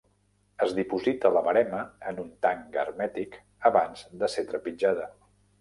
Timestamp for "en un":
2.13-2.33